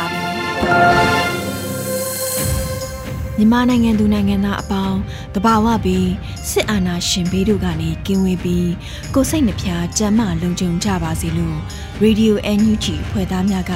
[3.37, 4.99] မြန်မာနိုင်ငံသူနိုင်ငံသားအပေါင်း
[5.35, 6.09] တဘာဝပြီး
[6.49, 8.71] စစ်အာဏာရှင်ဘေးတို့ကနေကင်းဝေးပြီး
[9.13, 11.57] ကိုစိတ်နှဖျားကြမ်းမှလုံခြုံကြပါစေလို့
[12.01, 13.73] ရေဒီယို NUG ဖွဲ့သားများက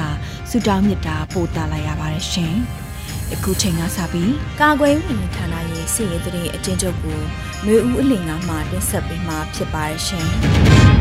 [0.49, 2.55] ဆုတောင်းမေတ္တာပို့သလာရပါတယ်ရှင်။
[3.33, 7.19] အခုချိန်ကစပြီးကာကွယ်ဝင်ဌာနရဲ့စီရေးတဲ့အကျဉ်းချုပ်ကို
[7.63, 10.27] ຫນွေဦးအလင်ကမှတင်ဆက်ပေးမှာဖြစ်ပါတယ်ရှင်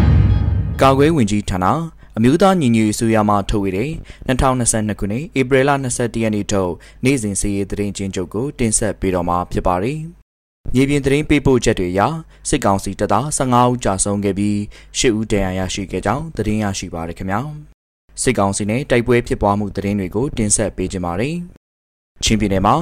[0.82, 1.66] ။ကာကွယ်ဝင်ကြီးဌာန
[2.18, 3.90] အမျိုးသားညီညွတ်ရေးအစိုးရမှထုတ်ဝေတဲ့
[4.28, 6.72] 2022ခုနှစ်ဧပြီလ22ရက်နေ့ထုတ်
[7.04, 9.98] နေ့စဉ်စီးရေးသတင်းချင်းချုပ်ကိုတင်ဆက်ပေးတော့မှာဖြစ်ပါတယ်။
[10.74, 12.00] မြေပြင်သတင်းပေးပို့ချက်တွေအရ
[12.48, 14.56] စစ်ကောင်စီတပ်သား15ဦးကြာဆုံးခဲ့ပြီး
[14.98, 17.40] 10ဦးဒဏ်ရာရရှိခဲ့ကြောင်းသတင်းရရှိပါရခင်ဗျာ။
[18.22, 21.36] စစ်ကောင်စီနဲ့တိုက်ပွဲဖြစ်ပွားမှုသတင်းတွေကိုတင်ဆက်ပေးကြပါမယ်။
[22.24, 22.76] ချင်းပြည်နယ်မှာ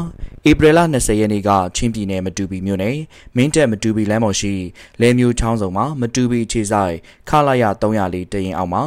[0.48, 2.96] ဧပြီလ20ရက်နေ့ကချင်းပြည်နယ်မတူပီမြို့နယ်
[3.36, 4.54] မင်းတက်မတူပီလမ်းပေါ်ရှိ
[5.00, 6.94] လဲမျိုးချောင်းဆောင်မှာမတူပီခြေဆိုင်
[7.28, 8.84] ခလာရ304တရင်အောက်မှာ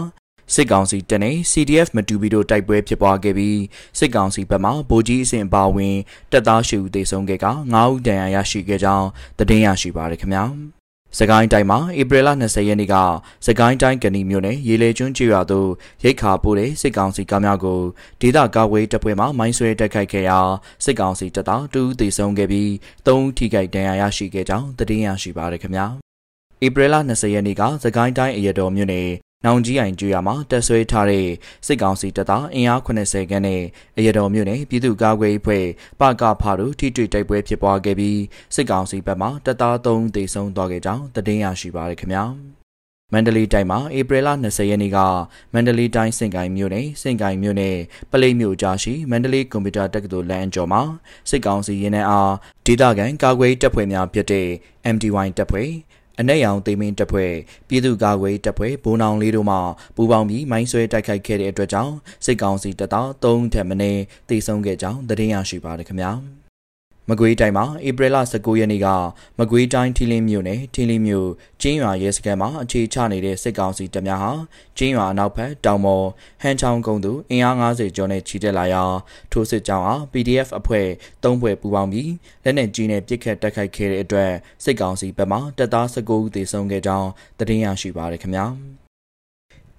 [0.54, 3.62] စစ်ကောင်စီတပ်နဲ့ CDF မတူပီတို့တိုက်ပွဲဖြစ်ပွားခဲ့ပြီး
[4.00, 5.96] စစ်ကောင်စီဘက်မှဗိုလ်ကြီးအဆင့်ပါဝင်
[6.32, 9.08] တပ်သားရှိဦးသေဆုံးခဲ့က9ဦးဒဏ်ရာရရှိခဲ့ကြောင်း
[9.38, 10.46] သတင်းရရှိပါရခင်ဗျာ
[11.20, 12.96] စကိုင်းတိုင်းမှာဧပြီလ20ရက်နေ့က
[13.46, 15.70] စကိုင်းတိုင်းကဏီမြို့နယ်ရေလေကျွန်းကျွော်သို့
[16.04, 17.80] ရိတ်ခါပို့တဲ့စစ်ကောင်စီကားများကို
[18.22, 20.40] ဒေသကာကွယ်တပ်ဖွဲ့မှမိုင်းဆွဲတိုက်ခိုက်ခဲ့ရာ
[20.84, 22.70] စစ်ကောင်စီတပ်သား2ဦးသေဆုံးခဲ့ပြီး
[23.06, 25.86] 3ဦးထိခိုက်ဒဏ်ရာရရှိခဲ့ကြောင်းသတင်းရရှိပါရခင်ဗျာ
[26.66, 31.28] ဧပြီလ20ရက်နေ့ကစကိုင်းတိုင်းအရတော်မြို့နယ် နောင်ကြီးအိမ်ကျွော်မှာတက်ဆွဲထားတဲ့
[31.68, 33.62] စစ်ကောင်စီတပ်သားအင်အား80ခန်းနဲ့
[33.98, 35.66] အရတော်မြို့နယ်ပြည်သူ့ကာကွယ်ရေးဖွဲ့
[36.00, 38.20] ပကဖာတို့ထိတွေ့တိုက်ပွဲဖြစ်ပွားခဲ့ပြီး
[38.56, 42.26] စစ်ကောင်စီဘက်မှတပ်သား3ဦးသေဆုံးသွားခဲ့ကြောင်းသတင်းရရှိပါရခင်ဗျာ
[43.14, 44.98] မန္တလေးတိုင်းမှာဧပြီလ20ရက်နေ့က
[45.54, 47.76] မန္တလေးတိုင်းစင်ကိုင်းမြို့နယ်စင်ကိုင်းမြို့နယ်
[48.12, 50.82] ပလိတ်မြို့ကြားရှိမန္တလေးကွန်ပျူတာတက္ကသိုလ်လမ်းကျော်မှာ
[51.30, 52.34] စစ်ကောင်စီရင်းနှံအား
[52.66, 54.48] ဒေသခံကာကွယ်တပ်ဖွဲ့များဖြစ်တဲ့
[54.94, 55.70] MDY တပ်ဖွဲ့
[56.20, 57.34] အ내ရောင်သိမင်းတပ်ဖွဲ့
[57.68, 59.58] ပြည်သူ့ကာကွယ်တပ်ဖွဲ့ဘုံနောင်လေးတို့မှ
[59.96, 61.94] ပူးပေါင်းပြီးမိုင်းဆွဲတိုက်ခိုက်ခဲ့တဲ့အတွက်ကြောင့်
[62.26, 66.45] စစ်ကောင်စီတပ်သား3ထက်မနည်းတေဆုံးခဲ့ကြောင်းသတင်းရရှိပါတယ်ခင်ဗျာ
[67.10, 68.88] မကွေးတိုင်းမှာဧပြီလ19ရက်နေ့က
[69.40, 71.30] မကွေးတိုင်းထီလင်းမြို့နယ်ထီလင်းမြို့
[71.62, 74.32] ကျင်းရွာရဲစခန်းမှာအခြေချနေတဲ့စစ်ကောင်စီတပ်များဟာ
[74.78, 76.06] ကျင်းရွာအနောက်ဘက်တောင်ပေါ်
[76.42, 78.84] ဟန်ချောင်းကုန်းသို့အင်အား90ကျော်နဲ့ချီတက်လာရာ
[79.32, 80.88] ထိုစစ်ကြောင်းအား PDF အဖွဲ့
[81.24, 82.12] ၃ဖွဲ့ပူးပေါင်းပြီး
[82.44, 84.32] လက်နက်ကြီးနဲ့ပစ်ခတ်တိုက်ခိုက်ခဲ့တဲ့အတွက်
[84.64, 88.48] စစ်ကောင်စီဘက်မှတပ်သား19ဦးသေဆုံးခဲ့ကြောင်းသတင်းရရှိပါရခင်ဗျာ။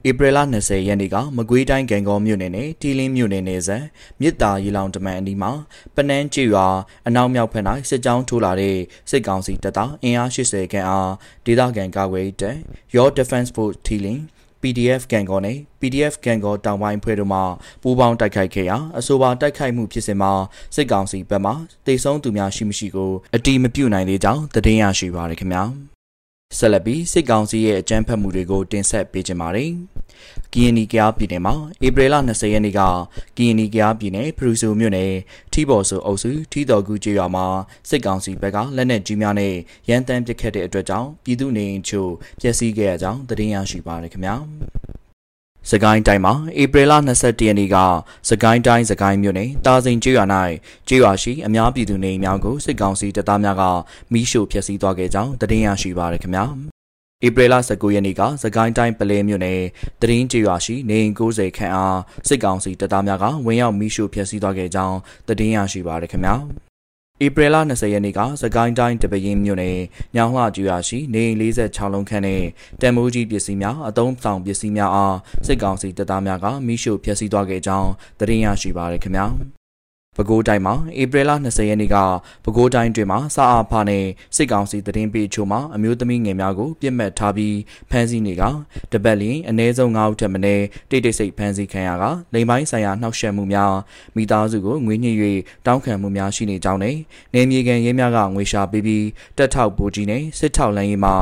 [0.09, 3.85] ဧပြီလ20ရက်နေ့ကမကွေးတိုင်းကံကောမြို့နယ်နဲ့တီလင်းမြို့နယ်နယ်စပ်
[4.21, 5.53] မြစ်တာရီလောင်တမန်အနီးမှာ
[5.95, 6.67] ပနန်းကျွရွာ
[7.07, 8.77] အနောက်မြောက်ဖက်၌စစ်ကြောင်းထိုးလာတဲ့
[9.11, 11.11] စစ်ကောင်စီတပ်သားအင်အား80ခန့်အား
[11.47, 12.57] ဒေသခံကာကွယ်တပ်
[12.95, 14.23] Your Defense Force တီလင်း
[14.63, 17.41] PDF ကန်ကောနဲ့ PDF ကန်ကောတောင်ပိုင်းဖွဲ့တို့မှ
[17.83, 20.33] ပူးပေါင်းတိုက်ခိုက်ခဲ့ရာအဆိုပါတိုက်ခိုက်မှုဖြစ်စဉ်မှာ
[20.75, 21.53] စစ်ကောင်စီဘက်မှ
[21.87, 25.96] တေဆုံးသူများရှိမရှိကိုအတိမပြုနိုင်သေးကြောင်းသတင်းရရှိပါရခင်ဗျာ
[26.59, 29.73] ဆက်လက်ပြီးစစ်ကောင်စီရဲ့အကြမ်းဖက်မှုတွေကိုတင်ဆက်ပေးကြပါမယ်။
[30.53, 31.55] ကီယနီကရားပြည်နယ်မှာ
[31.87, 32.81] ဧပြီလ20ရက်နေ့က
[33.37, 35.13] ကီယနီကရားပြည်နယ်ဖရူဆိုမြို့နယ်
[35.53, 37.47] ထီဘော်ဆိုအုပ်စုထီတော်ကူကျေးရွာမှာ
[37.89, 39.55] စစ်ကောင်စီဘက်ကလက်နက်ကြီးများနဲ့
[39.89, 44.37] ရန်တမ်းပစ်ခတ်တဲ့အတွက်ကြောင့်ပြည်သူနေအိမ်ချို့ပျက်စီးခဲ့ရကြောင်းသတင်းရရှိပါရခင်ဗျာ။
[45.71, 47.77] စကိုင်းတိုင်းမှာဧပြီလ22ရက်နေ့က
[48.29, 50.29] စကိုင်းတိုင်းစကိုင်းမြို့နယ်တာစိန်ကျွော်၌
[50.89, 53.63] ကျွော်ရှိအများပြည်သူနေများကိုစစ်ကောင်စီတပ်သားများက
[54.13, 56.45] မိရှို့ဖျက်ဆီးသွားခဲ့ကြောင်းသတင်းရရှိပါရခင်ဗျာ
[57.27, 59.61] ဧပြီလ19ရက်နေ့ကစကိုင်းတိုင်းပလဲမြို့နယ်
[60.01, 64.97] တရင်ကျွာရှိနေအိမ်90ခန့်အားစစ်ကောင်စီတပ်သားများကဝင်ရောက်မိရှို့ဖျက်ဆီးသွားခဲ့ကြောင်း
[65.29, 66.66] သတင်းရရှိပါရခင်ဗျာ
[67.25, 69.79] ဧပြီလ20ရက်နေ့ကစကိုင်းတိုင်းတပရင်မြို့နယ်
[70.17, 72.43] ညောင်လှကျွာရှိနေအိမ်46လုံးခန့်နဲ့
[72.81, 75.17] တန်မိုးကြီးပစ္စည်းများအသုံးဆောင်ပစ္စည်းများအား
[75.47, 79.27] စစ်ကောင်စီတပ်သားများကမိရှို့ဖျက်ဆီးသွားခဲ့ကြောင်းသတင်းရရှိပါရခင်ဗျာ
[80.17, 81.97] ပဲခူးတိုင်းမှာဧပြီလ20ရက်နေ့က
[82.45, 84.05] ပဲခူးတိုင်းတွင်မှာစာအာဖာနဲ့
[84.37, 87.57] စစ်ကောင်စီတရင်ပေးချို့မှာအမျိုးသမီးငယ်များကိုပြစ်မှတ်ထားပြီး
[87.91, 88.43] ဖမ်းဆီးနေက
[88.93, 92.05] တပတ်လျင်အ ਨੇ ဆုံး9ဦးထက်မနည်းတိတ်တိတ်ဆိတ်ဖမ်းဆီးခံရက
[92.35, 93.73] လိမ်ပိုင်းဆိုင်ရာနှောက်ယှက်မှုများ
[94.17, 95.17] မိသားစုကိုငွေညှစ်၍
[95.67, 96.97] တောင်းခံမှုများရှိနေကြောင်းနဲ့
[97.35, 99.07] နေမြေကန်ရဲများကငွေရှာပေးပြီး
[99.39, 101.13] တက်ထောက်ပိုကြီးနဲ့စစ်ထောက်လမ်းရေးမှ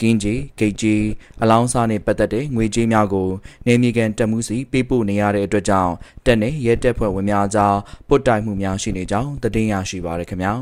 [0.00, 1.04] ကင်းကြီးဂိတ်ကြီး
[1.42, 3.28] အလောင်းစားနဲ့ပတ်သက်တဲ့ငွေကြေးများကို
[3.66, 5.92] နေမြေကန်တက်မှုစီပေးပို့နေရတဲ့အတွက်ကြောင့်
[6.26, 7.76] တက်နဲ့ရဲတပ်ဖွဲ့ဝင်များကြား
[8.08, 10.52] ပုတ်တိုက်မှုများရှိနေကြောင်းသတင်းရရှိပါရခင်ဗျာ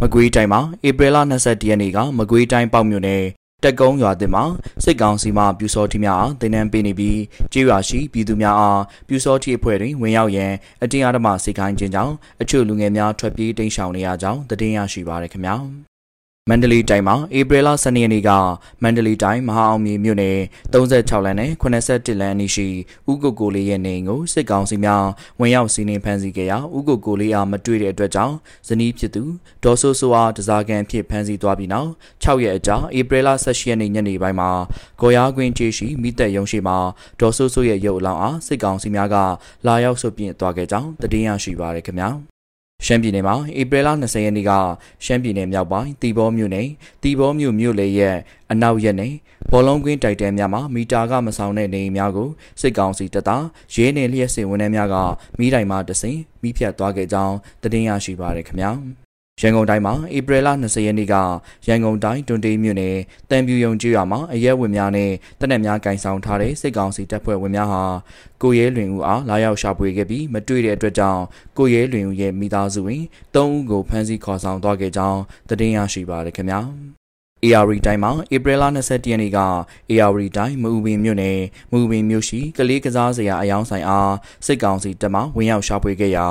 [0.00, 3.22] မကွေးတိုင်းမှာဧပြီလ22ရက်နေ့ကမကွေးတိုင်းပေါ့မြို့နယ်
[3.62, 4.44] တက်ကုန်းရွာတင်မှာ
[4.84, 7.20] စစ်ကောင်စီမှပြူစောတိများအားတင်နန်းပေးနေပြီး
[7.52, 15.91] ကြေးရွာရှိပြည်သူများအားပြူစောတိအဖွဲ့တွင်ဝင်ရောက်ရန်အတင်းအဓမ္မစိတ်ခိုင်းခြင်းကြောင့်အချို့လူငယ်များထွက်ပြေးတိမ်းရှောင်နေရကြောင်းသတင်းရရှိပါရခင်ဗျာ
[16.50, 18.30] မန္တလေးတိုင်းမှာဧပြီလ12ရက်နေ့က
[18.82, 20.38] မန္တလေးတိုင်းမဟာအောင်မြေမြို့နယ်
[20.72, 22.66] 36လမ်းနဲ့81လမ်းအနီးရှိ
[23.10, 25.04] ဥကုတ်ကိုလေးရဲ့နေအိမ်ကိုစစ်ကောင်စီများ
[25.40, 28.36] ဝင်ရောက်စီးနင်းဖမ်းဆီးခဲ့ရာဥကုတ်ကိုလေးအားမတွေ့တဲ့အတွက်ကြောင့်
[28.68, 29.22] ဇနီးဖြစ်သူ
[29.64, 31.90] ဒေါ်ဆိုးဆိုးအားတစားကန်ဖြစ်ဖမ်းဆီးသွားပြီးနောက်
[32.24, 34.50] 6ရက်အကြာဧပြီလ18ရက်နေ့ညနေပိုင်းမှာ
[35.00, 36.78] ဂေါ်ရားကွင်းကျေးရှိမိသက်ရုံရှိမှာ
[37.20, 39.16] ဒေါ်ဆိုးဆိုးရဲ့ရုပ်အလောင်းအားစစ်ကောင်စီများက
[39.66, 42.31] လာရောက်ဆုတ်ပြင့်သွားခဲ့ကြောင်းသတင်းရရှိပါရခင်ဗျာ
[42.86, 44.52] ရှမ်းပြည်နယ်မှာဧပြီလ20ရက်နေ့က
[45.04, 46.68] ရှမ်းပြည်နယ်မြောက်ပိုင်းတီဘောမြို့နယ်
[47.02, 48.16] တီဘောမြို့မြို့လေရဲ့
[48.52, 49.14] အနောက်ရက်နယ်
[49.50, 52.28] ဘောလုံးကွင်းတိုက်တန်းများမှာမီတာကမဆောင်တဲ့နေအိမ်များကို
[52.60, 53.44] စစ်ကောင်စီတပ်သား
[53.74, 54.96] ရဲနယ်လျှက်စင်ဝန်ထမ်းများက
[55.38, 59.01] မိတိုင်မှတဆင်မိဖြတ်သွားခဲ့ကြောင်းသတင်းရရှိပါရခင်ဗျာ
[59.40, 61.14] ရန်ကုန်တိုင်းမှာဧပြီလ20ရက်နေ့က
[61.68, 62.96] ရန်ကုန်တိုင်းတွန်တေးမြို့နယ်
[63.30, 67.82] တန်ပြူယုံကျွော်မှာအရဲဝင်များနဲ့တနက်များကင်ဆောင်ထားတဲ့စစ်ကောင်စီတပ်ဖွဲ့ဝင်များဟာ
[68.42, 71.22] ကိုရဲလွင်ဦးအားလာရောက်ရှာဖွေခဲ့ပြီးမတွေ့တဲ့အတွက်ကြောင့်
[71.58, 73.02] ကိုရဲလွင်ဦးရဲ့မိသားစုဝင်
[73.34, 77.01] ၃ဦးကိုဖမ်းဆီးခေါ်ဆောင်သွားခဲ့ကြောင်းသတင်းရရှိပါရခင်ဗျာ
[77.44, 79.38] AR တိုင်းမှာဧပြီလ22ရက်နေ့က
[79.90, 81.38] AR တိုင်းမူပင်မြို့နယ်
[81.72, 84.14] မူပင်မြို့ရှိကလေးကစားစရာအယောင်ဆိုင်အား
[84.46, 86.26] စစ်ကောင်စီတပ်မှဝင်ရောက်ရှာဖွေခဲ့ရာ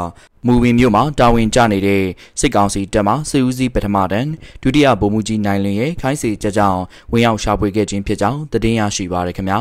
[0.47, 2.03] မူပင်မြို့မှာတာဝန်ကျနေတဲ့
[2.39, 4.29] စစ်ကောင်စီတပ်မှစစ်ဦးစီးပထမတန်း
[4.63, 6.81] ဒုတိယဗိုလ်မှူးကြီးနိုင်လင်းရဲ့ခိုင်းစေချက်ကြောင့်
[7.11, 9.59] ဝင်ရောက်ရှာဖွေခဲ့ခြင်းဖြစ်ကြောင်းသတင်းရရှိပါရခင်ဗျာ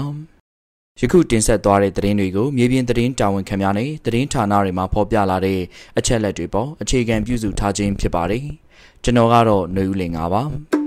[1.01, 5.61] ယခုတင်ဆက်သွားတဲ့သတင်းတွေကိုမြေပြင်သတင်းတာဝန်ခံများနဲ့သတင်းဌာနတွေမှာဖော်ပြလာတဲ့
[5.99, 8.45] အချက်လက်တွေပေါ်အခြေခံပြုစုထားခြင်းဖြစ်ပါတယ်
[9.05, 10.43] ကျွန်တော်ကတော့ຫນွေဦးလင်ပါ
[10.77, 10.80] အ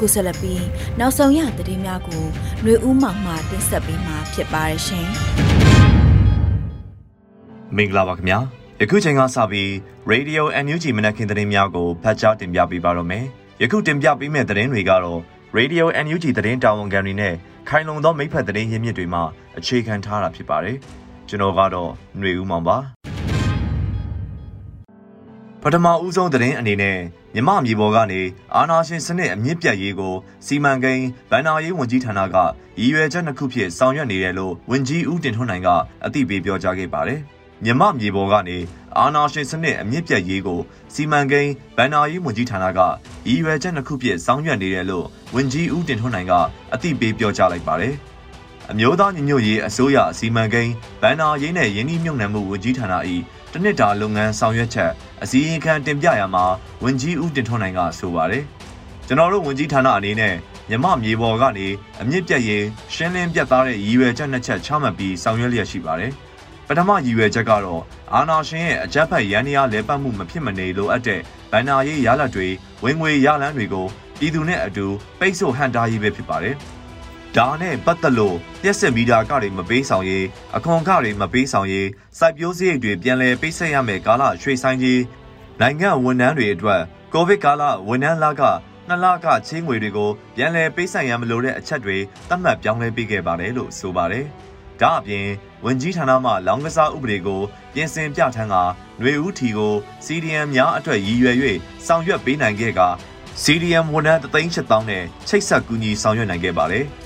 [0.00, 0.64] ခုဆက်လက်ပြီး
[1.00, 2.22] နောက်ဆုံးရသတင်းများကို
[2.62, 5.08] ຫນွေဦးမောင်မှတင်ဆက်ပေးမှာဖြစ်ပါရရှင်
[7.76, 8.38] မင်္ဂလာပါခင်ဗျာ
[8.80, 9.68] ယခုချိန်ကစပြီး
[10.10, 13.24] Radio NUG မနက်ခင်းသတင်းများကိုဖတ်ကြားတင်ပြပေးပါတော့မယ်
[13.62, 15.20] ယခုတင်ပြပေးမယ့်သတင်းတွေကတော့
[15.58, 17.34] Radio NUG သတင်းတာဝန်ခံတွေနဲ့
[17.68, 19.20] ခိုင်လုံသောမိဖက်သတင်းရင်းမြစ်တွေမှ
[19.58, 20.76] အခြေခံထားတာဖြစ်ပါတယ်
[21.28, 22.76] ကျွန်တော်ကတော့ຫນွေဦးမောင်ပါ
[25.63, 26.97] ပထမဦးဆုံးသတင်းအနေနဲ့
[27.33, 28.21] မြမမြေပေါ်ကနေ
[28.55, 30.15] အာနာရှင်စနစ်အမြင့်ပြတ်ရေးကို
[30.45, 32.35] စီမံကိန်းဗန္နာရေးဝန်ကြီးဌာနက
[32.79, 35.69] ရည်ရွယ်ချက်နှစ်ခုဖြင့်ဆောင်ရွက်နေတယ်လို့ဝန်ကြီးဦးတင်ထွန်းနိုင်က
[36.05, 37.19] အသိပေးပြောကြားခဲ့ပါတယ်။
[37.63, 38.57] မြမမြေပေါ်ကနေ
[38.97, 40.59] အာနာရှင်စနစ်အမြင့်ပြတ်ရေးကို
[40.93, 42.79] စီမံကိန်းဗန္နာရေးဝန်ကြီးဌာနက
[43.27, 45.05] ရည်ရွယ်ချက်နှစ်ခုဖြင့်ဆောင်ရွက်နေတယ်လို့
[45.35, 46.33] ဝန်ကြီးဦးတင်ထွန်းနိုင်က
[46.73, 47.93] အသိပေးပြောကြားလိုက်ပါတယ်။
[48.71, 52.93] အမျိုးသားညီညွတ်ရေးအစိုးရအစီမံကိန်းဗန္နာရေးနဲ့ယင်းနှိမ့်မြုံနယ်မှုဝန်ကြီးဌာန၏
[53.51, 54.91] တနစ်တာလုပ်ငန်းဆောင်ရွက်ချက်
[55.23, 56.43] အစည်းအဝေးခံတင်ပြရမှာ
[56.83, 58.43] ဝန်ကြီးဦးတင်ထွန်းနိုင်ကဆိုပါတယ်
[59.07, 60.35] ကျွန်တော်တို့ဝန်ကြီးဌာနအနေနဲ့
[60.69, 61.67] မြမမြေပေါ်ကနေ
[62.01, 66.11] အမြင့်ပြတ်ရေးရှင်းလင်းပြတ်သားတဲ့ရည်ရွယ်ချက်နှစ်ချက်ချမှတ်ပြီးဆောင်ရွက်လျက်ရှိပါတယ်
[66.67, 67.81] ပထမရည်ရွယ်ချက်ကတော့
[68.13, 71.21] အာနာရှင်ရဲ့အကြမ်းဖက်ရန်ရာလဲပတ်မှုမဖြစ်မနေလိုအပ်တဲ့
[71.51, 72.47] ဗန္နာရေးရလဒ်တွေ
[72.83, 73.85] ဝင်ငွေရလန်းတွေကို
[74.19, 74.85] ပြည်သူနဲ့အတူ
[75.19, 76.55] ပိတ်ဆို့ဟန်တာရေးပဲဖြစ်ပါတယ်
[77.37, 85.01] ဒါနဲ့ပတ်သက်လို့ပြက်စစ်မီတာကတွေမပေးဆောင်ရေးအခွန်ကတွေမပေးဆောင်ရေးစိုက်ပျိုးစရိတ်တွေပြန်လည်ပိတ်ဆက်ရမယ်ကာလရွှေဆိုင်ကြီး
[85.59, 86.81] နိုင်ငံဝန်ထမ်းတွေအတွက်
[87.13, 88.41] ကိုဗစ်ကာလဝန်ထမ်းလက
[88.87, 91.97] နှစ်လကချင်းငွေတွေကိုပြန်လည်ပေးဆိုင်ရမလို့တဲ့အချက်တွေ
[92.29, 94.25] သတ်မှတ်ပြောင်းလဲပေးခဲ့ပါတယ်လို့ဆိုပါတယ်။
[94.81, 95.27] ဒါအပြင်
[95.65, 97.41] ဝန်ကြီးဌာနမှလောင်းကစားဥပဒေကို
[97.73, 99.73] ပြင်ဆင်ပြဋ္ဌာန်းကຫນွေဦးထီကို
[100.05, 101.35] CDM များအတွက်ရည်ရွယ်၍
[101.85, 102.81] ဆောင်ရွက်ပေးနိုင်ခဲ့က
[103.43, 106.85] CDM ဝန်ထမ်း3,800နဲ့ချိတ်ဆက်ကူညီဆောင်ရွက်နိုင်ခဲ့ပါတယ်။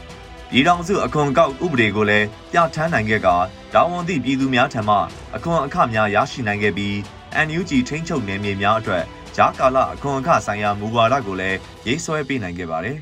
[0.55, 3.27] ပြည်ထောင်စုအခွန်ကောက်ဥပဒေကိုလည်းပြဋ္ဌာန်းနိုင်ခဲ့က
[3.73, 4.97] တာဝန်သည့်ပြည်သူများထံမှ
[5.35, 6.93] အခွန်အခများရရှိနိုင်ခဲ့ပြီး
[7.47, 9.03] NUG ထိန်းချုပ်နယ်မြေများအတွက်
[9.35, 11.57] ဂျာကာလအခွန်အခဆိုင်ရာမူဝါဒကိုလည်း
[11.87, 12.97] ရေးဆွဲပေးနိုင်ခဲ့ပါတယ်။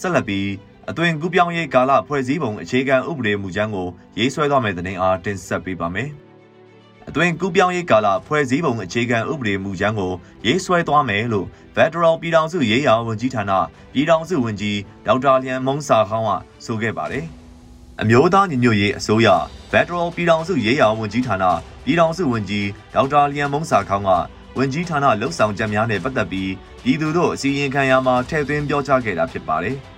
[0.00, 0.48] ဆက်လက်ပြီး
[0.90, 3.88] အသွင်ကူးပြောင်းရေးကာလဖွဲ့စည်းပုံအခြေခံဥပဒေမူကြမ်းကို
[4.18, 6.10] ရေးဆွဲသွားမယ့်တဲ့တင်အားတင်ဆက်ပေးပါမယ်။
[7.08, 10.12] အသွင်ကူးပြောင်းရေးကာလဖွဲ့စည်းပုံအခြေခံဥပဒေမူကြမ်းကို
[10.46, 13.52] ရေးဆွဲသွားမယ်လို့ Federal ပြည်ထောင်စုရေးရာဝန်ကြီးဌာန
[13.92, 16.30] ပြည်ထောင်စုဝန်ကြီးဒေါက်တာလျံမုံစာခေါင်းက
[16.64, 17.24] ဆိုခဲ့ပါတယ်။
[18.00, 19.28] အမျိုးသားညီညွတ်ရေးအစိုးရ
[19.72, 21.44] Federal ပြည်ထောင်စုရေးရာဝန်ကြီးဌာန
[21.84, 24.10] ပြည်ထောင်စုဝန်ကြီးဒေါက်တာလျံမုံစာခေါင်းက
[24.58, 26.50] ဝန်ကြီးဌာနလှုပ်ဆောင်ချက်များနဲ့ပတ်သက်ပြီး
[26.84, 29.76] ပြည်သူတို့အစည်းအဝေးခံရမှာထည့်သွင်းပြောကြားခဲ့တာဖြစ်ပါတယ်။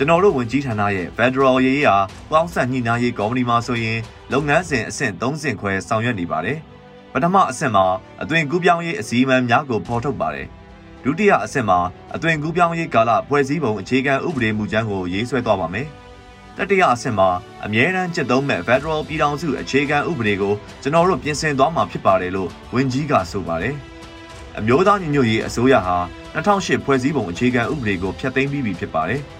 [0.00, 1.96] ကျွန်တော်တို့ဝန်ကြီးဌာနရဲ့ Federal ရေးရာ
[2.30, 3.98] ပေါင်းစပ်ညှိနှိုင်းရေးကော်မတီမှာဆိုရင်
[4.32, 6.58] လုပ်ငန်းစဉ်အဆင့်၃ဆင့်ခွဲဆောင်ရွက်နေပါတယ်။
[7.12, 7.86] ပထမအဆင့်မှာ
[8.22, 10.46] အသွင်ကူးပြောင်းရေးအစည်းအဝေးများကိုဖော်ထုတ်ပါတယ်။
[11.04, 11.78] ဒုတိယအဆင့်မှာ
[12.14, 15.86] အသွင်ကူးပြောင်းရေးကာလဖွဲ့စည်းပုံအခြေခံဥပဒေမူကြမ်းကိုရေးဆွဲသွားပါမယ်။
[16.56, 17.28] တတိယအဆင့်မှာ
[17.64, 23.74] အမြဲတမ်းကျင့်သုံးမဲ့ Federal ပြည်ထောင်စုအခြေခံဥပဒေကိုကျွန်တော်တို့ပြင်ဆင်သွားမှာဖြစ်ပါတယ်လို့ဝန်ကြီးကဆိုပါတယ်။
[24.58, 25.96] အမျိုးသားညီညွတ်ရေးအစိုးရဟာ
[26.34, 29.22] 2008ဖွဲ့စည်းပုံအခြေခံဥပဒေကိုဖျက်သိမ်းပြီးပြီဖြစ်ပါတယ်။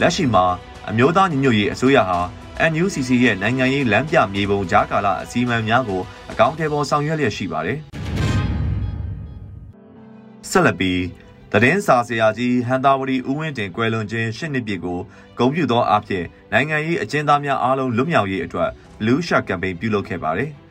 [0.00, 0.44] လက်ရှိမှာ
[0.88, 2.18] အမျိုးသားညီညွတ်ရေးအစိုးရဟာ
[2.70, 6.00] NUCC ရဲ့နိုင်ငံရေးလမ်းပြမြေပုံကြားကာလအစည်းအဝေးများကို
[6.30, 7.78] အကောင့်ထဲပေါ်ဆောင်ရွက်လျက်ရှိပါတယ်။
[10.50, 11.00] ဆက်လက်ပြီး
[11.52, 14.98] သတင်းစာဆရာကြီးဟန်တာဝတီဦးဝင်းတင်ကွယ်လွန်ခြင်းရှစ်နှစ်ပြည့်ကို
[15.38, 20.50] ဂုဏ်ပြုသောအဖြစ်နိုင်ငံရေးအကျဉ်းသားများအားလုံးလွတ်မြောက်ရေးအတွက် Blue Shark Campaign ပြုလုပ်ခဲ့ပါတယ်။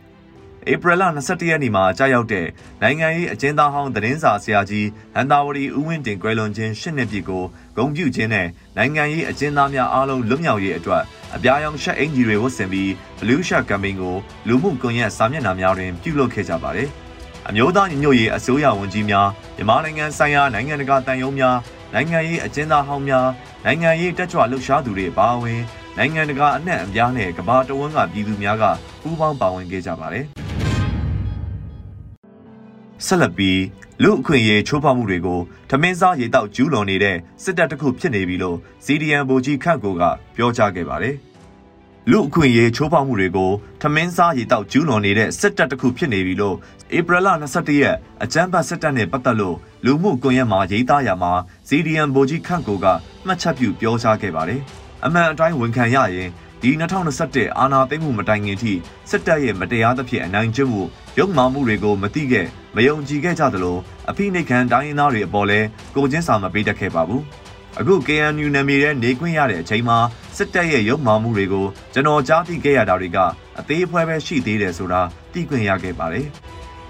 [0.72, 2.48] ဧပြီလ22ရက်နေ့မှာကြာရောက်တဲ့
[2.82, 7.44] နိုင်ငံရေးအကျဉ်းသားဟောင်းသတင်းစာဆရာကြီးဟန်တာဝတီဦးဝင်းတင်ကွယ်လွန်ခြင်းရှစ်နှစ်ပြည့်ကို
[7.78, 11.04] ဂုဏ်ပြုခြင်းနဲ့နိုင်ငံရေးအကျဉ်းသားများအားလုံးလွတ်မြောက်ရေးအတွက်
[11.36, 14.16] အပြာရောင်ရှက်အင်ဂျီတွေဝတ်ဆင်ပြီး Blue Shark Campaign ကို
[14.48, 16.90] လူမှုကွန်ရက်စာမျက်နှာများတွင်ပြုလုပ်ခဲ့ကြပါတယ်။
[17.48, 21.58] အမျိုးသားညီညွတ်ရေးအစိုးရဝန်ကြီးများမြန်မာနိုင်ငံဆိုင်ရာနိုင်ငံတကာတန်ယုံများ
[21.94, 23.28] နိုင်ငံရေးအကျဉ်းသားဟောင်းများ
[23.66, 25.62] နိုင်ငံရေးတက်ကြွလှုပ်ရှားသူတွေပါဝင်
[25.98, 28.64] နိုင်ငံတကာအနှံ့အပြားနဲ့ကမ္ဘာတဝန်းကပြည်သူများက
[29.02, 30.28] ပူးပေါင်းပါဝင်ခဲ့ကြပါတယ်။
[33.06, 33.62] ဆက်လက်ပြီး
[34.04, 40.04] လူအခွင့်အရေးချိုးဖောက်မှုတွေကိုထမင်းစားရေတောက်ကျူးလွန်နေတဲ့စစ်တပ်တစ်ခုဖြစ်နေပြီလို့ CDN ဗိုလ်ကြီးခန့်ကိုက
[40.36, 41.16] ပြောကြားခဲ့ပါတယ်။
[42.12, 46.56] လူအခွင့်အရေးချိုးဖောက်မှုတွေကိုထမင်းစားရေတောက်ကျူးလွန်နေတဲ့စစ်တပ်တစ်ခုဖြစ်နေပြီလို့
[46.98, 51.34] ဧပြီလ22ရက်အကြမ်းဖက်စစ်တပ်နဲ့ပတ်သက်လို့လူမှုကွန်ရက်မှာရေးသားရမှာ
[51.68, 52.86] CDN ဗိုလ်ကြီးခန့်ကိုက
[53.26, 54.62] မှတ်ချက်ပြုပြောကြားခဲ့ပါတယ်။
[55.06, 56.30] အမှန်အတိုင်းဝန်ခံရရင်
[56.62, 56.72] ဒီ
[57.16, 58.74] 2021အာဏာသိမ်းမှုမတိုင်ခင်ထိ
[59.10, 60.82] စစ်တပ်ရဲ့မတရားသဖြင့်အနိုင်ကျင့်မှု
[61.20, 63.78] ရုပ်မာမှုတွေကိုမသိခဲ့မယုံကြည်ခဲ့ကြသလို
[64.10, 65.60] အဖိနှိတ်ခံတိုင်းရင်းသားတွေအပေါ်လဲ
[65.96, 67.24] ကိုချင်းစာမပေးတတ်ခဲ့ပါဘူး
[67.80, 69.98] အခု KNU နာမည်နဲ့နေခွင့်ရတဲ့အချိန်မှာ
[70.38, 73.18] စစ်တပ်ရဲ့ရုပ်မာမှုတွေကိုကျွန်တော်ကြားသိခဲ့ရတာတွေက
[73.60, 75.02] အသေးအဖွဲပဲရှိသေးတယ်ဆိုတာ
[75.34, 76.28] သိခွင့်ရခဲ့ပါတယ်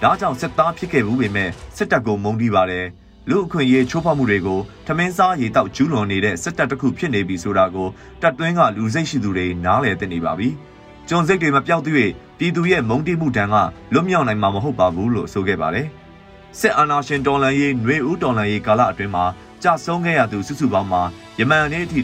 [0.02, 2.86] ဒါကြောင့်စစ်သားဖြစ်ခဲ့ဘူးပေမဲ့စစ်တပ်ကိုမုန်းတီးပါတယ်
[3.30, 7.88] လူအခွင့်အရေးချိုးဖောက်မှုတွေကိုထမင်းစားရေတောက်ကျူးလွန်နေတဲ့စစ်တပ်တစ်ခုဖြစ်နေပြီဆိုတာကို
[8.22, 10.50] တပ်တွင်းကလူစိတ်ရှိသူတွေနားလည်သိနေပါပြီ။
[11.10, 13.56] ကျွန်စိတ်တွေမပြောက်သေးပြည်သူရဲ့မုန်းတီးမှုတန်းက
[13.94, 15.88] လွတ်မြောက်နိုင်မှာမဟုတ်ပါဘူးလို့ဆိုခဲ့ပါတယ်။
[16.60, 19.26] စစ်အာဏာရှင်တော်လှန်ရေးຫນွေဦးတော်လှန်ရေးကာလအတွင်းမှာ
[19.64, 21.02] ကြာဆုံးခဲ့ရသူစုစုပေါင်းမှာ
[21.40, 22.00] ယမန်နေ့အထိ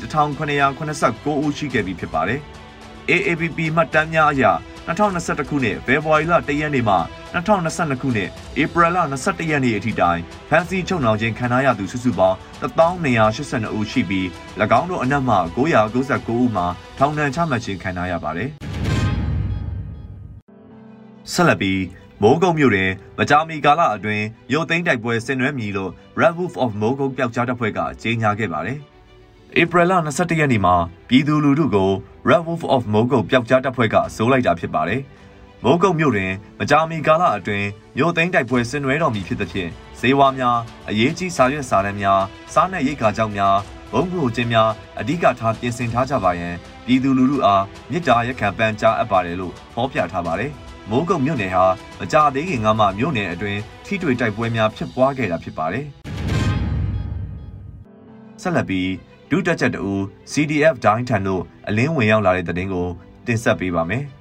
[0.74, 2.40] 1989ဦးရှိခဲ့ပြီဖြစ်ပါတယ်။
[3.10, 4.44] AAPP မှတ်တမ်းများအရ
[4.88, 6.96] 2021ခုနှစ်ဖေဖော်ဝါရီလ1ရက်နေ့မှ
[7.34, 8.30] 2022ခုနှစ်
[8.62, 10.20] ဧပြီလ21ရက်နေ့အထိတိုင်
[10.50, 14.26] ဖန်စီချုပ်နှောင်ခြင်းခံရသူစုစုပေါင်း1282ဦးရှိပြီး၎
[14.80, 16.66] င်းတို့အနက်မှ999ဦးမှာ
[16.98, 18.50] ထောင်ဒဏ်ချမှတ်ခြင်းခံရပါတယ်။
[21.32, 21.82] ဆက်လက်ပြီး
[22.22, 28.78] မိုးကုတ်မြို့တွင်မကြာမီကာလအတွင်းမြို့သိမ်းတိုက်ပွဲဆင်နွှဲမည်လို့ Red Wolf of မိုးကုတ်ပျောက်ကြားတပ်ဖွဲ့ကကြေညာခဲ့ပါတယ်။
[29.62, 30.76] ဧပြီလ22ရက်နေ့မှာ
[31.10, 31.90] ပြည်သူလူထုကို
[32.30, 35.02] Red Wolf of မိုးကုတ်ပျောက်ကြားတပ်ဖွဲ့ကစိုးလိုက်တာဖြစ်ပါတယ်။
[35.66, 40.58] မိုးကုတ်မြို့တွင်မကြာမီကာလအတွင်းမြို့သိမ်းတိုက်ပွဲဆင်နွှဲတော်မူဖြစ်သဖြင့်ဈေးဝါများ
[40.90, 42.22] အရေးကြီးစာရွက်စာတမ်းများ
[42.54, 43.56] စားနပ်ရိက္ခာကြောင့်များ
[43.92, 50.52] ဘုံကူခြင်းများအဓိကထားပြင်ဆင်ထားကြပါရန်ပြည်သူလူထုအားမြစ်တာရက်ခံပန်းကြားအပ်ပါတယ်လို့ဖော်ပြထားပါတယ်။
[50.90, 51.66] မိုးကုတ်မြို့နယ်ဟာ
[52.00, 55.86] မကြာသေးခင်ကမှမြို့နယ်အတွင်းထိတွေ့တိုက်ပွဲများဖြစ်ပွားခဲ့တာဖြစ်ပါတယ်။
[58.42, 58.90] ဆက်လက်ပြီး
[59.30, 59.94] ဒုတက်ချက်တူ
[60.32, 62.88] CDF ဒိုင်းထန်တို့အလင်းဝင်ရောက်လာတဲ့တဲ့င်းကို
[63.28, 64.06] တင်ဆက်ပေးပါမယ်။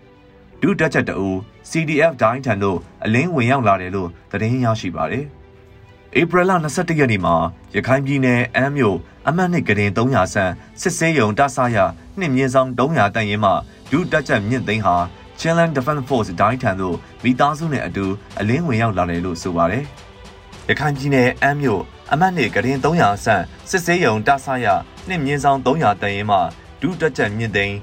[0.62, 1.28] ဒုတက်ချက်တူ
[1.70, 5.24] CDF ဒိုင်းထန်တို့အလင်းဝင်ရောက်လာတယ်လို့သတင်းရရှိပါတယ်။
[6.20, 7.34] ဧပြီလ22ရက်နေ့မှာ
[7.74, 8.96] ရခိုင်ပြည်နယ်အမ်းမြို့
[9.28, 11.78] အမှတ်နှစ်ကရင်300ဆန်းစစ်စေးရုံတဆရ
[12.18, 13.52] နှစ်မြင်းဆောင်300တန်ရင်မှ
[13.90, 14.96] ဒုတက်ချက်မြင့်သိန်းဟာ
[15.38, 18.06] Chinland Defense Force ဒိုင်းထန်တို့မိသားစုနဲ့အတူ
[18.40, 19.84] အလင်းဝင်ရောက်လာတယ်လို့ဆိုပါတယ်။
[20.68, 24.66] ရခိုင်ပြည်နယ်အမ်းမြို့အမှတ်နှစ်ကရင်300ဆန်းစစ်စေးရုံတဆရ
[25.08, 26.38] နှစ်မြင်းဆောင်300တန်ရင်မှ
[26.80, 27.76] ဒုတက်ချက်မြင့်သိန်း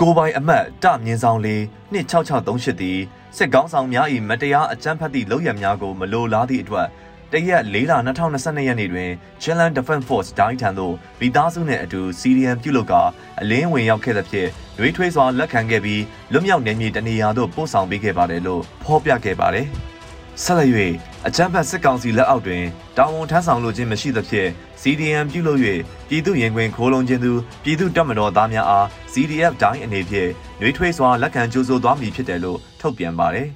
[0.00, 1.62] ကိုပိုင်အမတ်တမြင်းဆောင်လေး
[1.92, 2.98] နှစ်6638သည်
[3.36, 6.86] စစ်ကောင်းဆောင်များ၏မတရားအကြမ်းဖက်သည့်လုပ်ရများကိုမလိုလားသည့်အတွက်
[7.32, 9.10] တရက်၄လ2022ရက်နေ့တွင်
[9.42, 13.02] Chinland Defense Force ဒိုင်းထံသို့မိသားစုနှင့်အတူ CDM ပြုလုပ်ကာ
[13.40, 16.02] အလင်းဝင်ရောက်ခဲ့သဖြင့်ရွေးထွေးစွာလက်ခံခဲ့ပြီး
[16.32, 19.68] လွတ်မြောက်နေမည်တနေရာသို့ပို့ဆောင်ပေးခဲ့ပါတယ်လို့ဖော်ပြခဲ့ပါတယ်။
[20.42, 20.70] ဆက်လက်၍
[21.26, 22.64] အကြမ်းဖက်စစ်ကောင်စီလက်အောက်တွင်
[22.96, 24.48] တာဝန်ထမ်းဆောင်လိုခြင်းမရှိသဖြင့်
[24.82, 25.60] CDM ပြုလုပ်၍
[26.08, 30.30] ပြည်သူရင်ခွင်ခိုးလုံခြင်းသူပြည်သူတပ်မတော်သားများအား CDF ဒိုင်းအနေဖြင့်
[30.60, 33.48] နှွေးထွေးစွာလက်ခံကြိုးဆိုသွားမည်ဖြစ်တယ်လို့ထုတ်ပြန်ပါတယ်။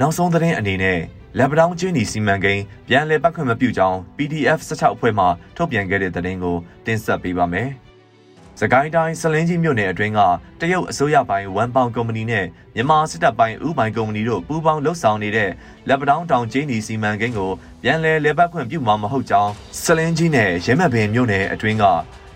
[0.00, 1.00] နောက်ဆုံးသတင်းအနေနဲ့
[1.38, 6.56] လက်ပတောင်းချင်းဒီစီမံကိန်းပြန်လည်ပတ်ခွင့်မပြုကြောင်း PDF 16အဖွဲ့မှထုတ်ပြန်ခဲ့တဲ့သတင်းကို
[6.86, 7.70] တင်ဆက်ပေးပါမယ်။
[8.60, 10.20] စကိုင်းတိုင်းစလင်းကြီးမြို့နယ်အတွင်းက
[10.60, 15.50] တရုတ်အစိုးရပိုင်းဝမ်ပေါင်ကုမ္ပဏီနဲ့မြန်မာစစ်တပ်ပိုင်းဥပိုင်ကုမ္ပဏီတို့ပူးပေါင်းလှုပ်ဆောင်နေတဲ့
[15.88, 17.50] လက်ပတောင်းတောင်ကျင်းဒီစီမံကိန်းကို
[17.82, 21.84] ပြန်လည်လေပတ်ခွင့်ပြုမှာမဟုတ်ကြောင်းစလင်းကြီးနဲ့ရဲမပင်မြို့နယ်အတွင်းက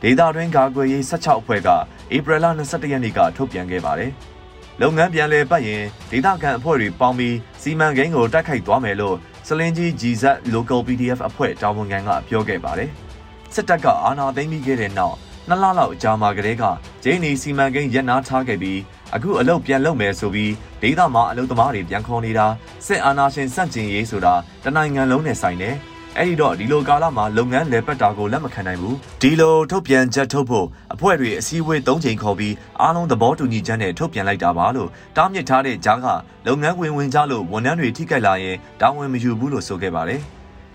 [0.03, 1.69] ဒေသတွင်းကာကွယ်ရေး16အဖွဲ့က
[2.15, 4.11] ဧပြီလ22ရက်နေ့ကထုတ်ပြန်ခဲ့ပါတယ်။
[4.81, 9.17] လုပ်ငန်းပြန်လည်ပတ်ရင်ဒေသခံအဖွဲ့တွေပေါင်းပြီးစီမံကိန်းကိုတိုက်ခိုက်သွားမယ်လို့
[9.49, 10.25] စလင်းကြီး GZ
[10.55, 12.91] Local PDF အဖွဲ့တာဝန်ခံကပြောခဲ့ပါတယ်။
[13.55, 15.17] စစ်တပ်ကအာဏာသိမ်းပြီးခဲ့တဲ့နောက်
[15.49, 16.65] နှစ်လလောက်ကြာမှကလေးက
[17.05, 18.81] ဂျင်းနီစီမံကိန်းရပ်နားထားခဲ့ပြီး
[19.15, 22.47] အခုအလုပ်ပြန်လုပ်မယ်ဆိုပြီးဒေသမှာအလုပ်သမားတွေပြန်ခေါ်နေတာ
[22.87, 24.35] စစ်အာဏာရှင်စန့်ကျင်ရေးဆိုတာ
[24.65, 25.75] တနိုင်ငံလုံးနဲ့ဆိုင်တယ်
[26.19, 36.07] အဲ့ဒီတော့ဒီလိုကာလမှာလုပ်ငန်းလည်ပတ်တာကိုလက်မခံနိုင်ဘူးဒီလိုထုတ်ပြန်ချက်ထုတ်ဖို့အဖွဲ့တွေအစည်းအဝေး၃ချိန်ခေါ်ပြီးအားလုံးသဘောတူညီချက်နဲ့ထုတ်ပြန်လိုက်တာပါလို့တားမြစ်ထားတဲ့ကြားက
[36.47, 40.21] လုပ်ငန်းဝင်ဝင်ကြလို့ဝန်ထမ်းတွေထိခိုက်လာရင်တာဝန်မယူဘူးလို့ဆိုခဲ့ပါတယ်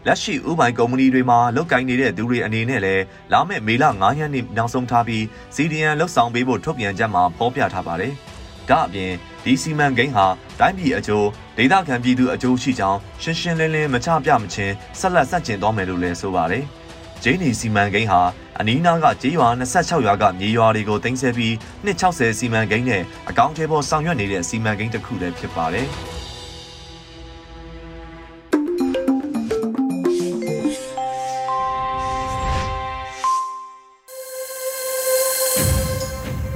[0.07, 5.23] လက်ရှိဥပိုင်ကုမ္ပဏီတွေမှာလုပ်ကိုင်နေတဲ့သူတွေအနေနဲ့လည်းလာမယ့်မေလ9ရက်နေ့နောက်ဆုံးထားပြီး
[5.55, 8.13] CDN လှုပ်ဆောင်ပေးဖို့ထုတ်ပြန်ချက်မှာဖော်ပြထားပါတယ်။
[8.69, 9.11] ဒါအပြင်
[9.43, 10.25] ဒီစီမံကိန်းဟာ
[10.59, 16.63] တိုင်းပြည်အကျိုးဒေသခံပြည်သူအကျိုးရှိကြောင်းရှင်းရှင်းလင်းလင်းမချပြမချင်းဆက်လက်ဆက်ကျင်သွားမယ်လို့လည်းဆိုပါတယ်။
[17.23, 18.21] ဂျိန်းနီစီမံကိန်းဟာ
[18.59, 21.53] အနီးနားကကျေးရွာ26ရွာကမြေရွာတွေကိုတင်ဆက်ပြီး
[21.85, 25.89] 260စီမံကိန်းနဲ့အကောင့်ထဲပေါ်ဆောင်ရွက်နေတဲ့စီမံကိန်းတစ်ခုလည်းဖြစ်ပါတယ်။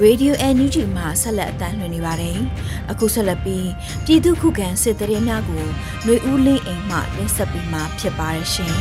[0.06, 2.38] Radio NUG မှာဆက်လက်အသံလွှင့်နေပါတယ်။
[2.92, 3.70] အခုဆက်လက်ပြီး
[4.06, 5.64] ပြည်သူခုခံစစ်တရေများကို
[6.04, 8.76] ຫນွေဦးလင်းအိမ်မှတင်ဆက်ပြီးမှဖြစ်ပါရရှင်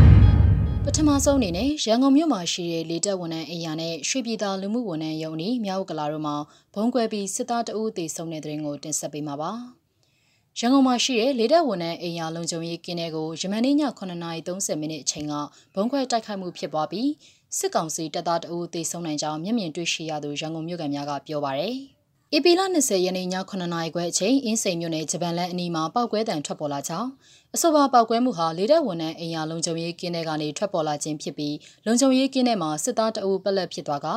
[0.84, 6.36] ။ပထမဆုံးအနေနဲ့ရန်ကုန်မြို့မှာရှိတဲ့လေတပ်ဝန်ထမ်းအိမ်ယာနဲ့ရွှေပြည်သာလူမှုဝန်ထမ်းရုံးဤမြောက်ကလာတို့မှာ
[6.74, 9.52] ဘုံကွဲပြီးစစ်သားတအုပ်သေဆုံးတဲ့တဲ့ရင်ကိုတင်ဆက်ပေးမှာပါ။
[10.58, 15.32] ရန်ကုန်မှာရှိတဲ့လေတပ်ဝန်ထမ်းအိမ်ယာလုံခြုံရေးကင်းတဲ့ကိုယမန်နေ့ည9:30မိနစ်အချိန်က
[15.74, 17.08] ဘုံခွဲတိုက်ခိုက်မှုဖြစ်ပွားပြီး
[17.58, 21.76] စစ်ကောင်စီတပ်သားတအုပ်သေဆုံးနိုင်ကြောင်းမျက်မြင်တွေ့ရှိရသူရန်ကုန်မြို့ကန်များကပြောပါရယ်။
[22.32, 27.08] AP လ20ရက်နေ့ည9နာရီခွဲအချိန်အင်းစိန်မြို့နယ်ဂျပန်လန်အနီးမှာပောက်ကွဲတံထွက်ပေါ်လာကြောင်း
[27.54, 31.56] အဆိုပါပောက်ကွဲမှုဟာလေတပ်ဝန်ထမ်းအိမ်ယာလုံခြုံရေးကင်းတဲ့ကနေထွက်ပေါ်လာခြင်းဖြစ်ပြီး
[31.86, 34.08] လုံခြုံရေးကင်းတဲ့မှာစစ်သားတအုပ်ပက်လက်ဖြစ်သွားက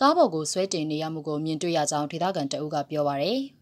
[0.00, 3.40] ကားပေါ်ကိုဆွဲတင်နေရမှုကိုမြင်တွေ့ရကြောင်းဒေသခံတအုပ်ကပြောပါရယ်။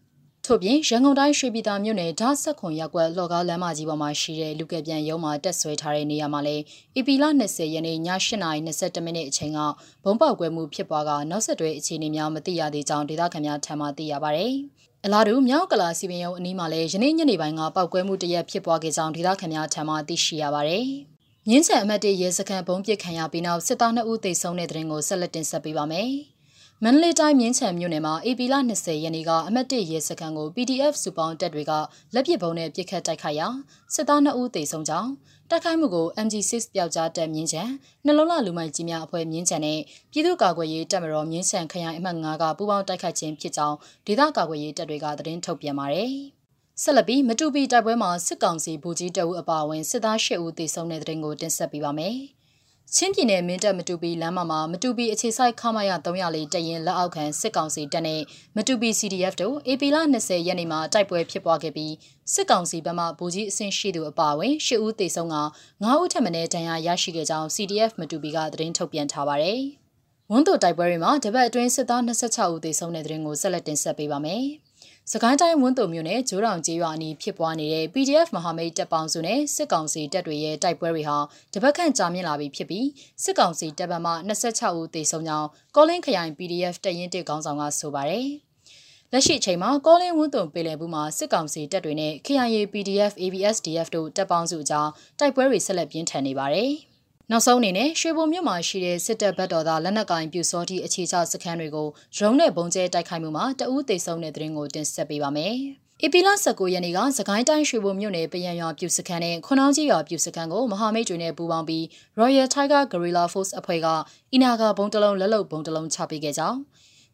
[0.45, 6.63] ထို့ပြင်ရန်ကုန်တိုင်းရွှေပြည်သာမြို့နယ်ဓာတ်ဆက်ခွန်ရပ်ကွက်လော်ကားလမ်းမကြီးပေါ်မှာရှိတဲ့လူကပြန်ရုံးမှာတက်ဆွဲထားတဲ့နေရာမှာလည်း
[6.97, 9.59] ဧပြီလ20ရက်နေ့ည8:22မိနစ်အချိန်က
[10.03, 14.45] ဘုံပေါက်ကွဲမှုဖြစ်ပွားကနောက်ဆက်တွဲအခြေအနေများမသိရသေးကြောင်းဒေသခံများထံမှသိရပါဗျ။
[15.05, 20.77] အလားတူမြောက်ကလာစီပင်ရုံအနီးမှာလည်းယနေ့ညနေပိုင်းကပောက်ကွဲမှုတရက်ဖြစ်ပွားခဲ့ကြောင်းဒေသခံများထံမှသိရှိရပါဗျ။
[21.47, 26.11] မြင်းချံအမတ်တေရဲစခန်းဘုံပစ်ခံရပြီးနောက်စစ်သား2ဦးသေဆုံးတဲ့တဲ့ရင်ကိုဆက်လက်တင်ဆက်ပေးပါမယ်။
[26.83, 31.71] မန္တလေးတိုင်းမြင်းချံမြို့နယ်မှာ AP လ20ရက်နေ့ကအမတ်1ရဲစခန်းကို PDF စုပေါင်းတပ်တွေက
[32.13, 33.47] လက်ပစ်ဗုံးနဲ့ပစ်ခတ်တိုက်ခိုက်ရာ
[33.93, 35.11] စစ်သား2ဦးသေဆုံးကြောင်း
[35.49, 37.63] တိုက်ခိုက်မှုကို MG6 ပျောက်ကြားတပ်မြင်းချံ
[38.05, 39.79] နှလုံးလာလူမိုက်ကြီးများအဖွဲ့မြင်းချံနဲ့
[40.11, 46.11] ပြည်သူ့ကာကွယ်ရေးတပ်မတော်မြင်းချံခရိုင်အမှတ်9ကပူးပေါင်းတိုက်ခိုက်ခြင်းဖြစ်ကြောင်းဒေသကာကွယ်ရေးတပ်တွေကသတင်းထုတ်ပြန်ပါတယ်။
[46.81, 52.17] ဆက်လက်ပြီးမတူပီတိုက်ပွဲမှာစစ်ကောင်စီဗိုလ်ကြီးတအုပ်အပါအဝင်စစ်သား၈ဦးသေဆုံးတဲ့တဲ့တင်ကိုတင်ဆက်ပေးပါမယ်။
[52.93, 58.21] ချင်းပြည်နယ်မင်းတပ်မတူပီလမ်းမမှာမတူပီအခြေဆိုင်ခမရ304တရင်လက်အောက်ခံစစ်ကောင်စီတပ်နဲ့
[58.55, 61.93] မတူပီ CDF တို့ AP လ20ရက်နေ့မှာတိုက်ပွဲဖြစ်ပွားခဲ့ပြီး
[62.33, 65.37] စစ်ကောင်စီဘက်မှဗိုလ်ကြီးအဆင့်ရှိသူအပါအဝင်10ဦးသေဆုံးက
[65.83, 69.61] 9ဦးထပ်မံဒဏ်ရာရရှိခဲ့ကြောင်း CDF မတူပီကသတင်းထုတ်ပြန်ထားပါတယ်။
[70.31, 74.45] ဝန်တိုတိုက်ပွဲတွေမှာတပတ်အတွင်းစစ်သား26ဦးသေဆုံးတဲ့တဲ့ရင်ကိုဆက်လက်တင်ဆက်ပေးပါမယ်။
[75.11, 81.17] စကိုင်းတိုင်းဝန်းတုံမြို့နယ်ဂျိုးတောင်ကျေးရွာအနီးဖြစ်ပွားနေတဲ့ PDF မဟာမိတ်တပ်ပေါင်းစုနဲ့စစ်ကောင်စီတပ်တွေရဲ့တိုက်ပွဲတွေဟာ
[81.53, 82.87] တပတ်ခန့်ကြာမြင့်လာပြီဖြစ်ပြီး
[83.23, 88.27] စစ်ကောင်စီတပ်ဗမာ26ဦးသေဆုံးကြောင်းကောလင်းခရိုင် PDF တပ်ရင်းတစ်ခေါင်းဆောင်ကဆိုပါတယ်။
[89.11, 94.89] လက်ရှိအချိန်မှာကောလင်းဝန်းတုံပင်လယ်ဘူးမှာစစ်ကောင်စီတပ်တွေနဲ့ KIA PDF ABSDF တို့တပ်ပေါင်းစုအကြား
[95.19, 96.73] တိုက်ပွဲတွေဆက်လက်ပြင်းထန်နေပါတယ်။
[97.31, 105.55] နောက်ဆုံးအနေနဲ့ရွှေဘုံမြို့မှာရှိတဲ့စစ်တပ်ဘက်တော်သားလက်နက်ကင်ပြူစောတိအခြေချစခန်းတွေကိုရုံးနဲ့ဘုံကျဲတိုက်ခိုက်မှုမှာတအူးသေဆုံးတဲ့တဲ့ရင်ကိုတင်ဆက်ပေးပါမယ်။
[106.05, 111.83] ဧပြီလ19ရက်နေ့ကစကိုင်းတိုင်းရွှေဘုံမြို့နယ်ပယံရွာပြူစခန်းနဲ့ခွန်အောင်ကြီးရွာပြူစခန်းကိုမဟာမိတ်တွေနဲ့ပူးပေါင်းပြီး
[112.19, 113.87] Royal Tiger Guerrilla Force အဖွဲ့က
[114.33, 116.59] အီနာဂါဘုံတလုံးလက်လုံဘုံတလုံးချပေးခဲ့ကြောင်း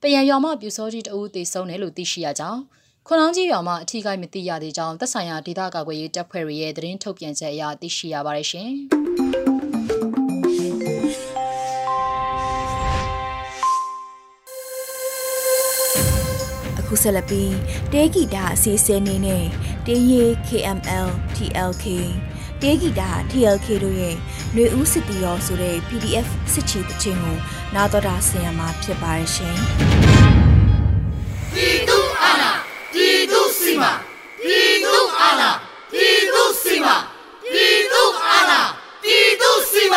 [0.02, 2.62] ပယံရွာမှာပြူစောတိတအူးသေဆုံးတယ်လို့သိရှိရကြောင်း
[3.08, 8.71] ခွန်အောင်ကြီးရွာမှာအထီးကိုင်းမသိရသေးကြောင်းသက်ဆိုင်ရာဒေသကာကွယ်ရေးတပ်ဖွဲ့တွေရဲ့သတင်းထုတ်ပြန်ချက်အရသိရှိရပါတယ်ရှင်။
[16.91, 17.54] ခုဆက်လက်ပြီး
[17.93, 19.45] တေဂီတာအစီအစဉ်နေနဲ့
[19.86, 21.86] တင်းရီ KML TLK
[22.62, 24.15] တေဂီတာ TLK တို့ရဲ့
[24.54, 27.38] ຫນွေဦးစစ်တီရောဆိုတဲ့ PDF စစ်ချီတခြင်းကို
[27.75, 29.56] နာတော်တာဆင်ရမှာဖြစ်ပါရဲ့ရှင်
[31.54, 32.51] ပြည်သူအာဏာ
[32.93, 33.84] ပြည်သူစီမ
[34.43, 35.49] ပြည်သူအာဏာ
[35.93, 36.88] ပြည်သူစီမ
[37.51, 38.62] ပြည်သူအာဏာ
[39.04, 39.95] ပြည်သူစီမ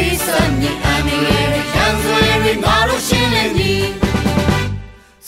[0.00, 3.74] ပေးစမ်းမြေအန်ရယ်ရန်ဆွေတွေငါတို့ရှင်းလင်းပြီ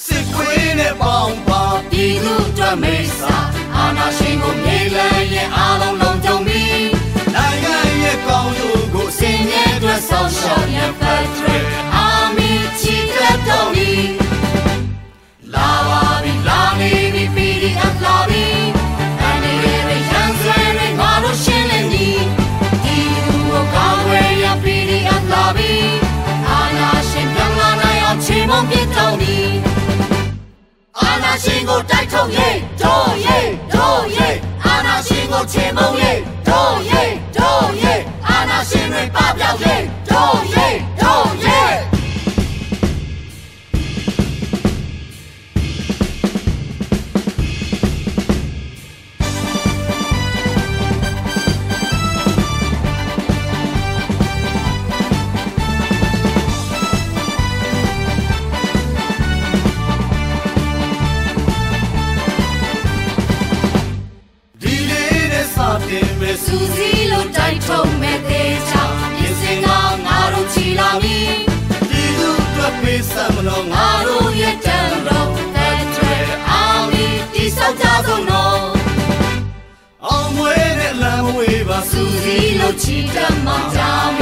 [0.04, 3.36] စစ်ခွေးနဲ့ပေါင်းပါပြည်သူအတွက်မေးစာ
[3.76, 6.86] အာနာရှင်ကိုမြေလန်းရဲ့အားလုံးလုံးကြုံပြီး
[7.34, 11.56] နိုင်ငံရဲ့ကောင်းကျိုးကိုစင်ရဲ့အတွက်ဆောင်ရှောက်ရန်ဖတ်ထရ
[11.94, 12.06] အာ
[12.36, 14.31] မီချီတက်တော်ပြီး
[31.42, 37.31] ရှင်ကိုတိုက်ထုတ်ရေးတို့ရေးတို့ရေးအာနာရှင်ကိုချေမုန်းရေးတို့ရေးတို့ရေး
[81.72, 84.18] ပါစူစီလို့ချီတတ်မှကြာမ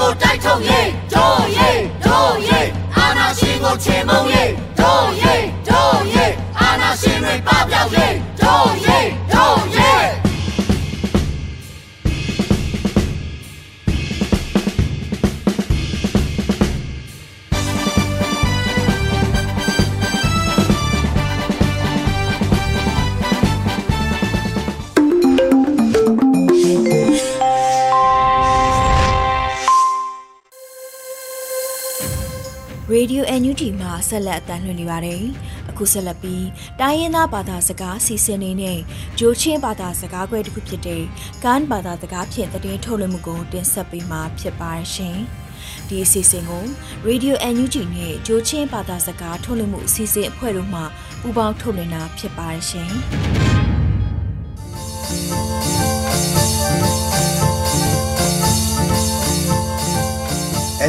[0.00, 4.69] ကိုတိုက်ထုတ်ရေးတို့ရေးတို့ရေးအာနာရှင်ကိုချေမုံရေးတို့ရေး
[32.92, 35.22] ရေဒီယို NUG မှာဆက်လက်အသံလွှင့်နေပါတယ်။
[35.70, 36.46] အခုဆက်လက်ပြီး
[36.80, 38.78] တိုင်းရင်းသားဘာသာစကားစီစဉ်နေနဲ့
[39.18, 41.02] ဂျိုချင်းဘာသာစကားခွဲတစ်ခုဖြစ်တဲ့
[41.44, 45.18] ကန်ဘာသာစကားဖြင့်တည်င်းထုတ်လွှင့်မှုကိုတင်ဆက်ပေးမှာဖြစ်ပါရှင်။
[45.88, 46.64] ဒီအစီအစဉ်ကို
[47.06, 50.80] Radio NUG နဲ့ဂျိုချင်းဘာသာစကားထုတ်လွှင့်မှုအစီအစဉ်အဖွဲ့တို့မှ
[51.20, 52.90] ပူးပေါင်းထုတ်လွှင့်တာဖြစ်ပါရှင်။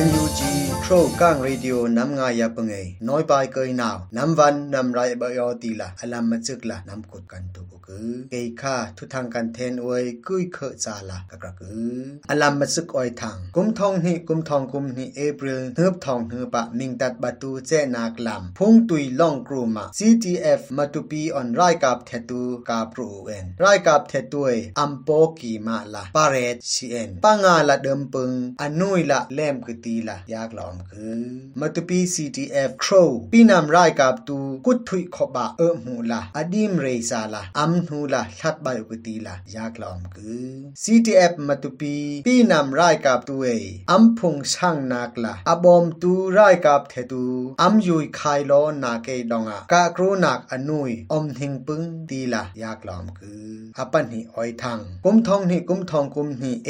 [0.05, 0.50] NUG
[0.93, 2.75] โกังรีดิโอน้ำงายาปงเอ
[3.09, 11.99] น้อยไปเกยนาวน้ำวันน้ำไรบยอตีละอลัมมาจึกละน้ำกดกันตุกกือเกยค่าทุทางกันเทนอวยกุยเคจาละกะกระกือ
[12.29, 34.85] อลัมมาซึกออยทางกุมทองนี่กุมทองกุมนี่เอเบรนเฮือบทองเฮือปะมิงตัดประตูเจนากลำพุ่งตุยล่องกรูมา CTF มาตุปีออนไรกับเทตูกาปรูเอ็นไรกับเทตุยอัมโปกีมาละปาเรตซีเอ็นปังงาละเดิมปึงอนุยละเล่มกตีละยากลอง Kiti La Yak Lom Ku Matupi CTF Crow Pinam Rai Kap Tu Kut
[34.85, 39.19] Thui Khoba E Mu La Adim Rei Sa La Am Hu La That Ba Kiti
[39.19, 45.17] La Yak Lom Ku CTF Matupi Pinam Rai Kap Tu E Am Phung Sang Nak
[45.17, 50.15] La Abom Tu Rai Kap Thetu Am Yui Khai Lo Na Ke Donga Ka Kro
[50.15, 55.23] Nak Anui Om Thing Pung Ti La Yak Lom Ku Apan Hi Oi Thang Kum
[55.23, 56.61] Thong Ni Kum Thong Kum Ni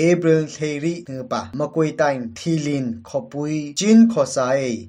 [3.92, 4.40] ลินขอไซ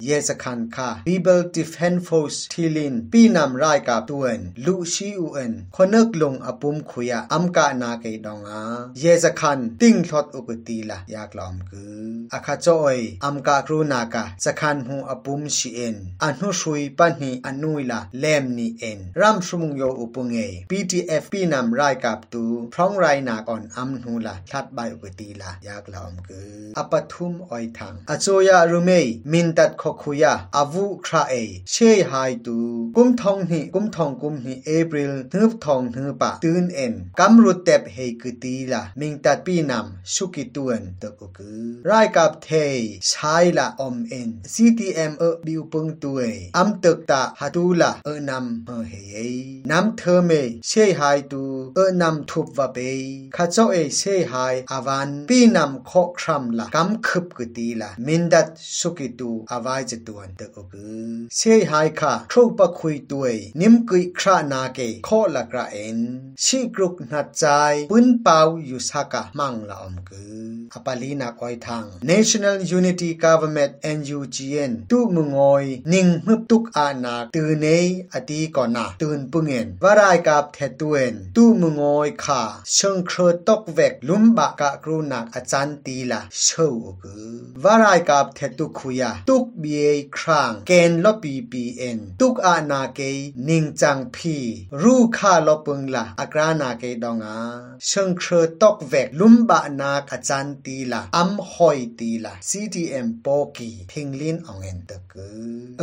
[0.05, 8.63] เยสคันค่ะบีเบิ Defend นโฟสทีลินปีนำรายกับตัวเองลูชิอุเอ็นคนเนกลงอปุมขุยอัมกานาเกดองอา
[9.01, 20.37] เยสคันติ้งทอดอุกตีละยากลอมกืออาคาจอยอัมกาครูนากะสคันหูอปุมชีเอ็นอันหุชุยปันหีอันนุยละเลมนีเอ็นรัมชุมงโยอุปงเอ
[20.71, 31.45] พีทีเอฟปีนำรายกับตูพร้องไรนาก่อนอัมหูละทัดใบอุกตีละยากลอมกืออปทุมออยทางอโจยารุเม mei min tat khokhuya avu khra e.
[31.75, 32.57] She hai tu.
[32.97, 36.95] Kum thong ni, kum thong kum ni, april thup thong thu pa, tun en.
[37.19, 41.51] Kam ru tep he kuti la, min tat pi nam suki tuen to ku ku.
[41.91, 44.31] Rai kap the sai la om en.
[44.55, 46.33] Ctm e bi pung tu e.
[46.61, 49.29] Am tek ta hatula e nam e he he
[49.71, 51.43] nam thơ me she hai tu
[51.83, 52.91] e nam thup va pe.
[53.35, 57.89] Kha cho e she hai avan pi nam kho khram la, kam khup kuti la.
[58.07, 58.49] Min dat
[58.83, 60.89] สุกิตูอาวายจตัวนเตกอกื
[61.37, 63.27] เสียหายค่ะทรูปะคุยตัว
[63.61, 65.99] นิมกุยครานาเกข้อละกระเอ็น
[66.45, 67.45] ชีกรุกนัดใจ
[67.91, 70.43] ปุ้นเปาอยู่สากะมั่งละอมกือ
[70.75, 77.67] อปาลีนักอ้อยทาง National Unity Government NUGN ตู้มงอยนิ่งมึบตุกอานาตื่นใน
[78.13, 82.43] อดีก่อนนะตื่นปุ่งเงินว่ารายกับแทตัวนตู้มงอยค่ะ
[82.75, 83.19] เชิงเคร
[83.49, 90.33] ตกเวกลุ่มบะกะกรุนักอาจารย์ตีละเชื่อกือว่ารายกับแทตุก tu mungoi ning hmup tuk a na tu nei ati ko na tun pungen varai
[90.33, 90.33] kap the tuen tu mungoi kha sheng khro tok vek lum ba ka kru nak
[90.33, 91.13] achan ti la shou ku varai kap the tu khuya tuk bie krang ken lo
[91.23, 94.37] pi pi en tuk a na ke ning chang phi
[94.71, 97.37] ru kha lo pung la akra na ke donga
[97.81, 103.09] sheng khro tok vek lum ba na achan ti la am hoi ti la CTM
[103.25, 105.27] poki thinglin ongen ta ku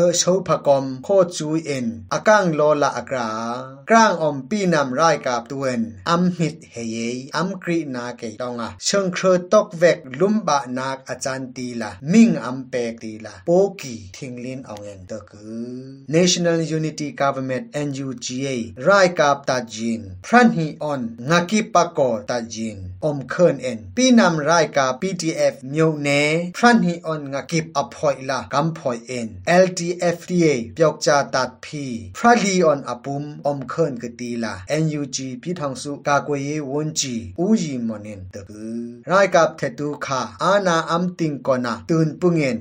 [0.03, 3.27] e shou phagom kho chu en akang lo la akra
[3.89, 5.81] krang om pi nam rai kap tuen
[6.13, 10.59] am hit he ye am kri na ke donga sheng khro tok vek lum ba
[10.77, 15.43] nak achan ti la ming am pek ti la poki thinglin ongen ta ku
[16.17, 18.55] National Unity Government NUGA
[18.87, 22.77] rai kap ta jin pran hi on ngaki pako ta jin
[23.09, 29.27] om khön en pi nam rai ka PTF မြို့နယ်ဖရန်ဟီအွန်ငါကိပအဖွိုင်လာကမ်ဖွိုင်အင်
[29.63, 30.45] LTFTA
[30.77, 30.99] ပျောက်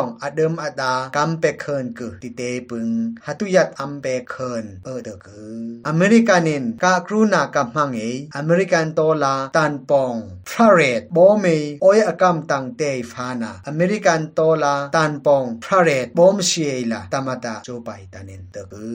[0.00, 2.88] องอเดิมอดากำเปเคินกือติเตปึง
[3.26, 8.02] ฮัตุยัดอัมเปเคินเออเดกืออเมริกันินกากรุนากัมมังเอ
[8.36, 10.14] อเมริกันโตลาตันปอง
[10.48, 12.82] พระเรศบอมีโอยอกัมตังเต
[13.12, 18.90] ฟานาอเมริกันโตลาตันปองพระเรศบอมเชียละตามตาโจไปตานินเดกื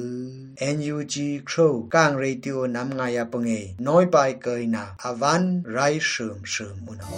[0.62, 1.16] อ NUG
[1.50, 3.52] ครูกางเรดิโอนำไงายปงเอ
[3.88, 7.18] น้อยไปเกยนาอวันไรเสริมเสริมมุนหอ